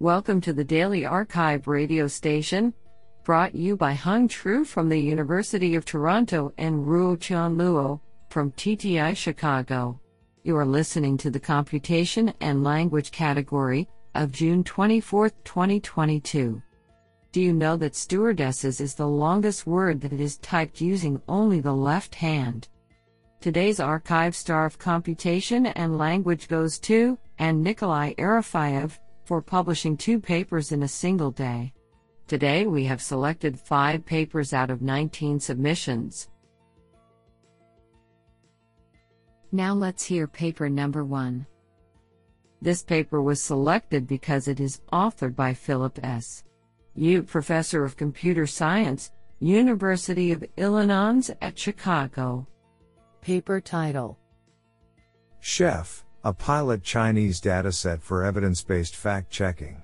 [0.00, 2.72] Welcome to the Daily Archive radio station,
[3.24, 7.98] brought you by Hung Tru from the University of Toronto and Ruotian Luo
[8.30, 10.00] from TTI Chicago.
[10.44, 16.62] You are listening to the Computation and Language category of June 24, 2022.
[17.32, 21.74] Do you know that stewardesses is the longest word that is typed using only the
[21.74, 22.68] left hand?
[23.40, 28.96] Today's archive star of computation and language goes to, and Nikolai Arefyev,
[29.28, 31.70] for publishing two papers in a single day.
[32.28, 36.30] Today we have selected five papers out of 19 submissions.
[39.52, 41.46] Now let's hear paper number one.
[42.62, 46.44] This paper was selected because it is authored by Philip S.
[46.94, 52.46] Yu, Professor of Computer Science, University of Illinois at Chicago.
[53.20, 54.18] Paper title
[55.40, 59.80] Chef a pilot Chinese dataset for evidence based fact checking.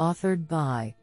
[0.00, 0.96] Authored by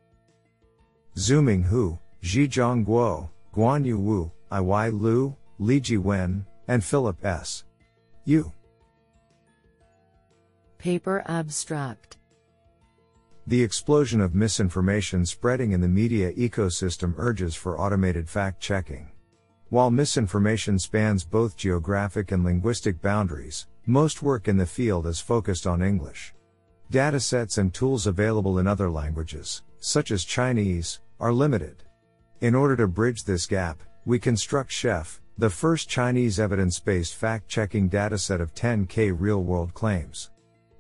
[1.15, 7.63] Xuming Hu, Zhijiang Guo, Guanyu Wu, Aiwei Liu, Lijie Wen, and Philip S.
[8.25, 8.51] Yu.
[10.77, 12.17] Paper Abstract
[13.47, 19.11] The explosion of misinformation spreading in the media ecosystem urges for automated fact checking.
[19.69, 25.67] While misinformation spans both geographic and linguistic boundaries, most work in the field is focused
[25.67, 26.33] on English.
[26.89, 31.83] Datasets and tools available in other languages, such as Chinese, are limited.
[32.39, 37.49] In order to bridge this gap, we construct Chef, the first Chinese evidence based fact
[37.49, 40.29] checking dataset of 10K real world claims.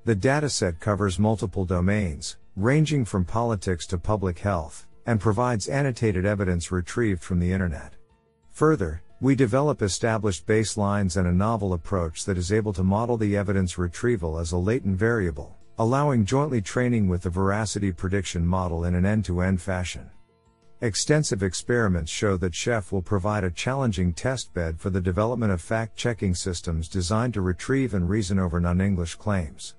[0.05, 6.71] The dataset covers multiple domains, ranging from politics to public health, and provides annotated evidence
[6.71, 7.97] retrieved from the internet.
[8.57, 13.37] Further, we develop established baselines and a novel approach that is able to model the
[13.37, 18.95] evidence retrieval as a latent variable, allowing jointly training with the veracity prediction model in
[18.95, 20.09] an end to end fashion.
[20.81, 25.61] Extensive experiments show that Chef will provide a challenging test bed for the development of
[25.61, 29.75] fact checking systems designed to retrieve and reason over non English claims.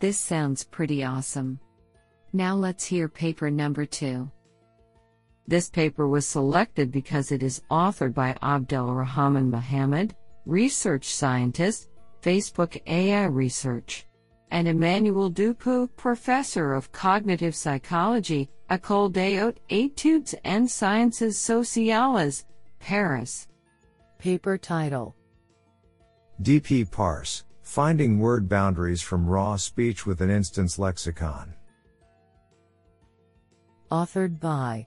[0.00, 1.60] This sounds pretty awesome.
[2.32, 4.30] Now let's hear paper number two.
[5.48, 11.88] This paper was selected because it is authored by Abdel Rahman Mohamed, research scientist,
[12.20, 14.06] Facebook AI Research,
[14.50, 22.44] and Emmanuel Dupoux, professor of cognitive psychology, École des Hautes Études and Sciences Sociales,
[22.80, 23.46] Paris.
[24.18, 25.14] Paper title
[26.42, 31.54] DP Parse Finding Word Boundaries from Raw Speech with an Instance Lexicon.
[33.90, 34.86] Authored by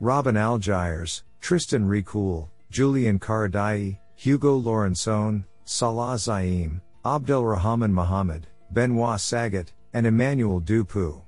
[0.00, 10.06] Robin Algayres, Tristan Ricoul, Julien Karadayi, Hugo Laurençon, Salah Zaiem, Abdelrahman Mohamed, Benoît Sagot, and
[10.06, 11.22] Emmanuel Dupoux.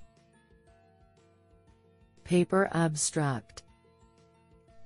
[2.25, 3.63] Paper Abstract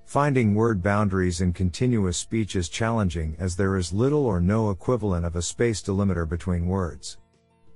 [0.04, 5.24] Finding word boundaries in continuous speech is challenging as there is little or no equivalent
[5.24, 7.16] of a space delimiter between words.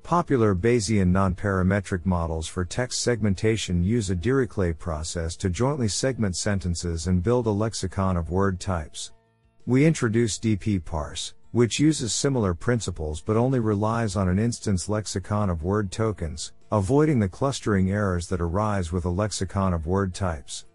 [0.06, 7.09] Popular Bayesian nonparametric models for text segmentation use a Dirichlet process to jointly segment sentences
[7.09, 9.11] and build a lexicon of word types.
[9.67, 15.50] We introduce DP parse, which uses similar principles but only relies on an instance lexicon
[15.50, 20.67] of word tokens, avoiding the clustering errors that arise with a lexicon of word types.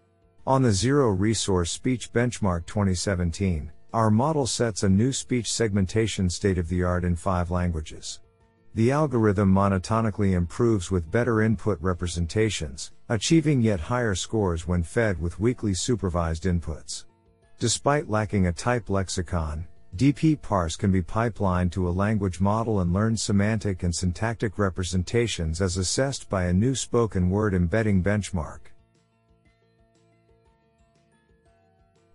[0.46, 6.58] On the Zero Resource Speech Benchmark 2017, our model sets a new speech segmentation state
[6.58, 8.20] of the art in five languages.
[8.74, 15.38] The algorithm monotonically improves with better input representations, achieving yet higher scores when fed with
[15.38, 17.04] weakly supervised inputs.
[17.58, 19.66] Despite lacking a type lexicon,
[19.96, 25.60] DP parse can be pipelined to a language model and learn semantic and syntactic representations
[25.60, 28.60] as assessed by a new spoken word embedding benchmark.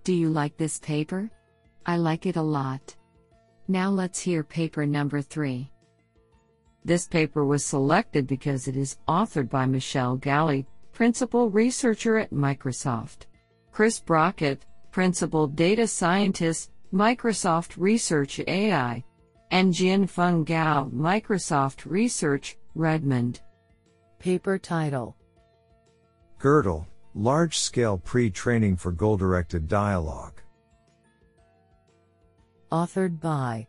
[0.03, 1.29] Do you like this paper?
[1.85, 2.95] I like it a lot.
[3.67, 5.69] Now let's hear paper number three.
[6.87, 13.25] This paper was selected because it is authored by Michel Galley, principal researcher at Microsoft,
[13.73, 19.03] Chris Brockett, principal data scientist, Microsoft Research AI,
[19.51, 23.41] and Jianfeng Gao, Microsoft Research, Redmond.
[24.19, 25.17] Paper title
[26.39, 30.41] GODEL Large Scale Pre Training for Goal Directed Dialogue.
[32.71, 33.67] Authored by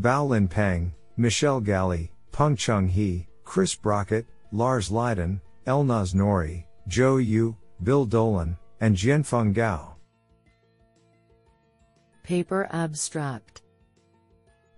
[0.00, 8.04] Baolin Peng, Michel Galley, Pengcheng He, Chris Brockett, Lars Liden, Elnaz Nouri, Zhou Yu, Bill
[8.04, 9.96] Dolan, and Jianfeng Gao.
[12.22, 13.62] Paper Abstract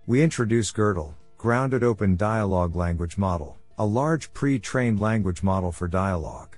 [0.07, 6.57] we introduce GODEL, Grounded Open Dialogue Language Model, a large pre-trained language model for dialogue.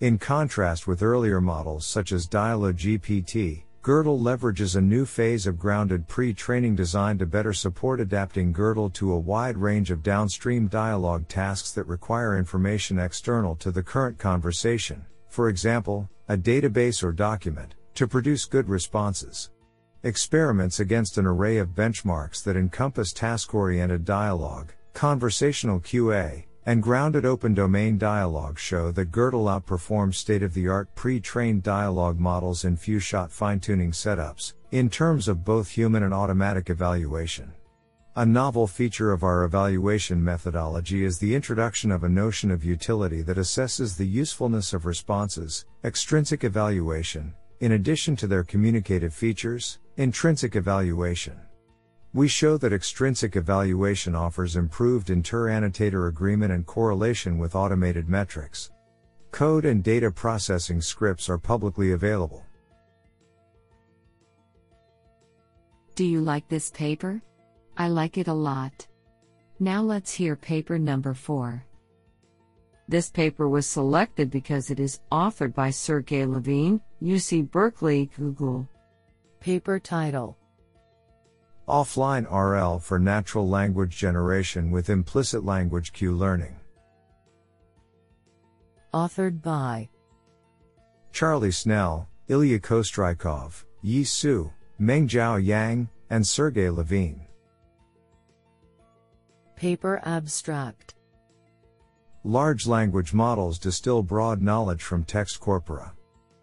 [0.00, 6.06] In contrast with earlier models such as DialoGPT, GODEL leverages a new phase of grounded
[6.06, 11.72] pre-training designed to better support adapting GODEL to a wide range of downstream dialogue tasks
[11.72, 18.06] that require information external to the current conversation, for example, a database or document, to
[18.06, 19.48] produce good responses.
[20.02, 27.54] Experiments against an array of benchmarks that encompass task-oriented dialogue, conversational QA, and grounded open
[27.54, 32.76] domain dialogue show that GODEL outperforms state of the art pre trained dialogue models in
[32.76, 37.52] few shot fine tuning setups, in terms of both human and automatic evaluation.
[38.16, 43.22] A novel feature of our evaluation methodology is the introduction of a notion of utility
[43.22, 50.56] that assesses the usefulness of responses, extrinsic evaluation, in addition to their communicative features, intrinsic
[50.56, 51.38] evaluation.
[52.12, 58.72] We show that extrinsic evaluation offers improved inter-annotator agreement and correlation with automated metrics.
[59.30, 62.44] Code and data processing scripts are publicly available.
[65.94, 67.22] Do you like this paper?
[67.76, 68.88] I like it a lot.
[69.60, 71.64] Now let's hear paper number 4.
[72.88, 78.68] This paper was selected because it is authored by Sergey Levine, UC Berkeley, Google.
[79.38, 80.36] Paper title
[81.70, 86.56] Offline RL for natural language generation with implicit language Q learning.
[88.92, 89.88] Authored by
[91.12, 97.24] Charlie Snell, Ilya Kostrikov, Yi Su, Mengjiao Yang, and Sergey Levine.
[99.54, 100.96] Paper Abstract
[102.24, 105.92] Large language models distill broad knowledge from text corpora.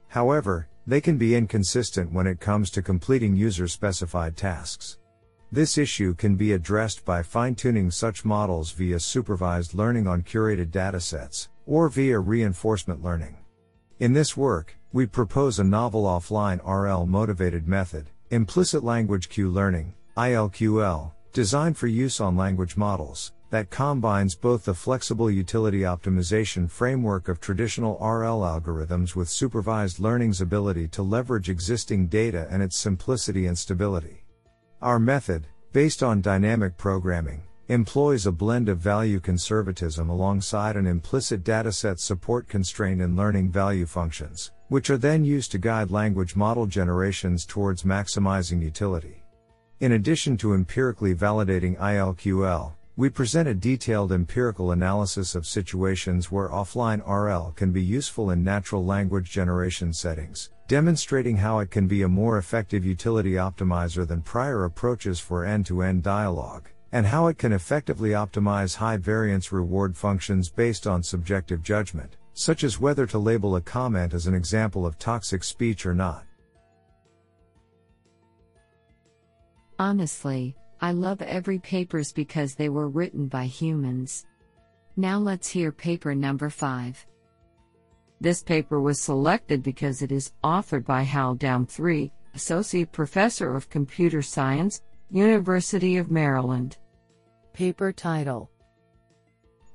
[0.07, 4.99] However, they can be inconsistent when it comes to completing user specified tasks.
[5.49, 11.47] This issue can be addressed by fine-tuning such models via supervised learning on curated datasets,
[11.65, 13.37] or via reinforcement learning.
[13.99, 19.93] In this work, we propose a novel offline RL motivated method, implicit language Q learning,
[20.17, 27.29] ILQL, designed for use on language models, that combines both the flexible utility optimization framework
[27.29, 33.45] of traditional RL algorithms with supervised learning's ability to leverage existing data and its simplicity
[33.45, 34.25] and stability.
[34.79, 41.43] Our method, based on dynamic programming, employs a blend of value conservatism alongside an implicit
[41.43, 46.67] dataset support constraint and learning value functions, which are then used to guide language model
[46.67, 49.23] generations towards maximizing utility.
[49.79, 56.49] In addition to empirically validating ILQL, we present a detailed empirical analysis of situations where
[56.49, 62.01] offline RL can be useful in natural language generation settings, demonstrating how it can be
[62.01, 67.27] a more effective utility optimizer than prior approaches for end to end dialogue, and how
[67.27, 73.05] it can effectively optimize high variance reward functions based on subjective judgment, such as whether
[73.05, 76.25] to label a comment as an example of toxic speech or not.
[79.79, 84.25] Honestly, I love every papers because they were written by humans.
[84.95, 87.05] Now let's hear paper number 5.
[88.19, 93.69] This paper was selected because it is authored by Hal Daumé III, Associate Professor of
[93.69, 94.81] Computer Science,
[95.11, 96.77] University of Maryland.
[97.53, 98.49] Paper title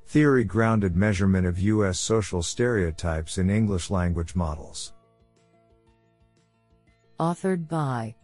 [0.07, 1.99] Theory Grounded Measurement of U.S.
[1.99, 4.93] Social Stereotypes in English Language Models.
[7.19, 8.15] Authored by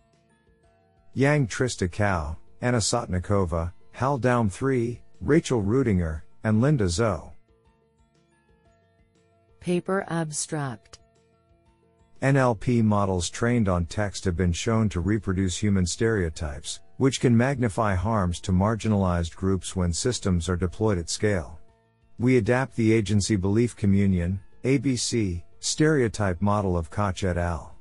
[1.14, 7.30] Yang Trista Cao, Anna Sotnikova, Hal Daumé III, Rachel Rudinger, and Linda Zou.
[9.60, 11.00] Paper Abstract
[12.22, 17.94] NLP models trained on text have been shown to reproduce human stereotypes, which can magnify
[17.94, 21.58] harms to marginalized groups when systems are deployed at scale.
[22.18, 27.76] We adapt the agency belief communion, ABC, stereotype model of Koch et al.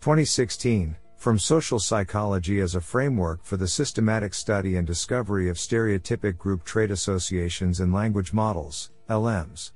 [0.00, 6.38] 2016, from social psychology as a framework for the systematic study and discovery of stereotypic
[6.38, 9.72] group trait associations in language models, LMs.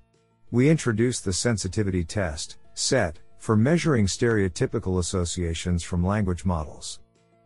[0.52, 6.98] We introduced the sensitivity test, SET, for measuring stereotypical associations from language models.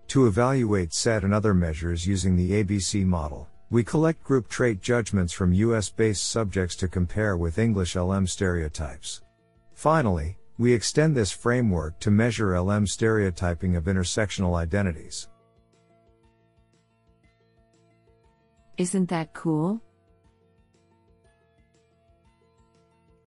[0.08, 5.34] To evaluate SET and other measures using the ABC model, we collect group trait judgments
[5.34, 9.20] from US based subjects to compare with English LM stereotypes.
[9.74, 15.28] Finally, we extend this framework to measure LM stereotyping of intersectional identities.
[18.78, 19.82] Isn't that cool?